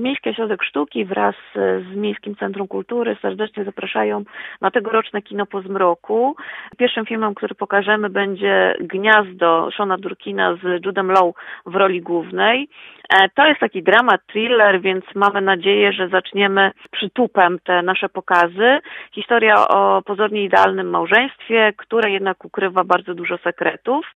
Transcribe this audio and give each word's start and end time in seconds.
Miejski 0.00 0.30
Ośrodek 0.30 0.62
Sztuki 0.62 1.04
wraz 1.04 1.34
z 1.54 1.96
Miejskim 1.96 2.36
Centrum 2.36 2.68
Kultury 2.68 3.16
serdecznie 3.22 3.64
zapraszają 3.64 4.24
na 4.60 4.70
tegoroczne 4.70 5.22
Kino 5.22 5.46
po 5.46 5.62
zmroku. 5.62 6.36
Pierwszym 6.78 7.06
filmem, 7.06 7.34
który 7.34 7.54
pokażemy 7.54 8.10
będzie 8.10 8.74
Gniazdo 8.80 9.68
Shona 9.74 9.98
Durkina 9.98 10.56
z 10.62 10.84
Judem 10.84 11.10
Lowe 11.10 11.32
w 11.66 11.74
roli 11.74 12.00
głównej. 12.00 12.68
E, 13.08 13.28
to 13.28 13.46
jest 13.46 13.60
taki 13.60 13.82
dramat, 13.82 14.20
thriller, 14.26 14.80
więc 14.80 15.04
mamy 15.14 15.40
nadzieję, 15.40 15.92
że 15.92 16.08
zaczniemy 16.08 16.70
przytupem 16.90 17.58
te 17.64 17.82
nasze 17.82 18.08
pokazy. 18.08 18.78
Historia 19.12 19.68
o 19.68 20.02
pozornie 20.02 20.44
idealnym 20.44 20.90
małżeństwie, 20.90 21.72
które 21.76 22.10
jednak 22.10 22.44
ukrywa 22.44 22.84
bardzo 22.84 23.14
dużo 23.14 23.38
sekretów. 23.38 24.04